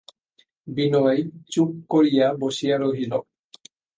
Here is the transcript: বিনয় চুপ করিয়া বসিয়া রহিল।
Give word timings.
বিনয় 0.67 1.19
চুপ 1.51 1.69
করিয়া 1.89 2.27
বসিয়া 2.41 2.75
রহিল। 2.77 3.13